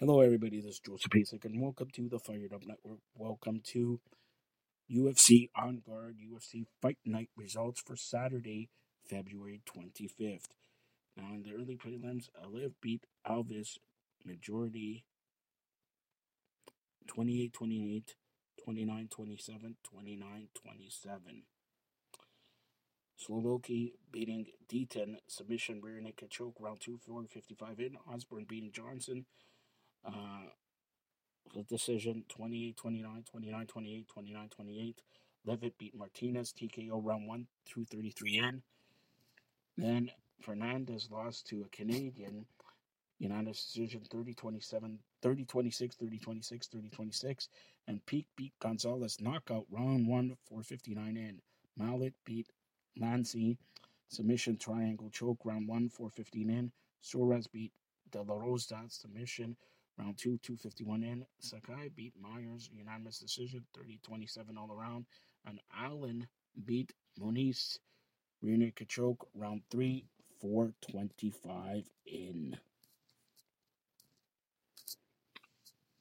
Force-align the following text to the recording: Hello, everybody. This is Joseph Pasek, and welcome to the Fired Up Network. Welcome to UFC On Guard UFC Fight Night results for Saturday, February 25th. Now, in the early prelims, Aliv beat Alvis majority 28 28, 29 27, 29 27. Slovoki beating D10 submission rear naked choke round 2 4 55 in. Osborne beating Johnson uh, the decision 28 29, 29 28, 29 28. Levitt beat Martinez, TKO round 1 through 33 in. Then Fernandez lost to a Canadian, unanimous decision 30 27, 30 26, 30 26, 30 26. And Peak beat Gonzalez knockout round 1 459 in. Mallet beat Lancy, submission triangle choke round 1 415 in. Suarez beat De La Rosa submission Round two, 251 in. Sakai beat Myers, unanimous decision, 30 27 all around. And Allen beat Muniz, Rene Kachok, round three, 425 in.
Hello, 0.00 0.20
everybody. 0.20 0.60
This 0.60 0.72
is 0.72 0.80
Joseph 0.80 1.12
Pasek, 1.12 1.44
and 1.44 1.62
welcome 1.62 1.88
to 1.94 2.08
the 2.08 2.18
Fired 2.18 2.52
Up 2.52 2.66
Network. 2.66 2.98
Welcome 3.14 3.60
to 3.66 4.00
UFC 4.92 5.50
On 5.54 5.82
Guard 5.86 6.16
UFC 6.18 6.64
Fight 6.82 6.98
Night 7.06 7.30
results 7.36 7.80
for 7.80 7.94
Saturday, 7.94 8.70
February 9.08 9.62
25th. 9.64 10.48
Now, 11.16 11.32
in 11.32 11.44
the 11.44 11.54
early 11.54 11.76
prelims, 11.76 12.24
Aliv 12.44 12.72
beat 12.82 13.06
Alvis 13.24 13.78
majority 14.24 15.04
28 17.06 17.52
28, 17.52 18.16
29 18.64 19.08
27, 19.08 19.76
29 19.84 20.48
27. 20.60 21.42
Slovoki 23.16 23.92
beating 24.10 24.46
D10 24.68 25.18
submission 25.28 25.80
rear 25.80 26.00
naked 26.00 26.30
choke 26.30 26.56
round 26.58 26.80
2 26.80 26.98
4 27.06 27.26
55 27.30 27.78
in. 27.78 27.96
Osborne 28.12 28.44
beating 28.48 28.72
Johnson 28.72 29.26
uh, 30.06 30.44
the 31.54 31.62
decision 31.64 32.24
28 32.28 32.76
29, 32.76 33.24
29 33.30 33.66
28, 33.66 34.08
29 34.08 34.48
28. 34.48 35.02
Levitt 35.46 35.78
beat 35.78 35.94
Martinez, 35.94 36.52
TKO 36.52 37.04
round 37.04 37.28
1 37.28 37.46
through 37.66 37.84
33 37.84 38.38
in. 38.38 38.62
Then 39.76 40.10
Fernandez 40.40 41.08
lost 41.10 41.46
to 41.48 41.62
a 41.62 41.76
Canadian, 41.76 42.46
unanimous 43.18 43.64
decision 43.64 44.02
30 44.10 44.34
27, 44.34 44.98
30 45.22 45.44
26, 45.44 45.96
30 45.96 46.18
26, 46.18 46.66
30 46.68 46.88
26. 46.88 47.48
And 47.88 48.06
Peak 48.06 48.26
beat 48.36 48.52
Gonzalez 48.60 49.20
knockout 49.20 49.66
round 49.70 50.08
1 50.08 50.36
459 50.48 51.16
in. 51.16 51.40
Mallet 51.76 52.14
beat 52.24 52.48
Lancy, 52.98 53.58
submission 54.08 54.56
triangle 54.56 55.10
choke 55.10 55.40
round 55.44 55.68
1 55.68 55.90
415 55.90 56.50
in. 56.50 56.72
Suarez 57.02 57.46
beat 57.46 57.72
De 58.12 58.22
La 58.22 58.34
Rosa 58.34 58.80
submission 58.88 59.56
Round 59.98 60.18
two, 60.18 60.38
251 60.38 61.02
in. 61.04 61.26
Sakai 61.40 61.88
beat 61.94 62.14
Myers, 62.20 62.68
unanimous 62.72 63.18
decision, 63.18 63.64
30 63.76 64.00
27 64.02 64.58
all 64.58 64.72
around. 64.72 65.06
And 65.46 65.60
Allen 65.78 66.26
beat 66.64 66.92
Muniz, 67.20 67.78
Rene 68.42 68.72
Kachok, 68.72 69.18
round 69.34 69.62
three, 69.70 70.04
425 70.40 71.88
in. 72.06 72.56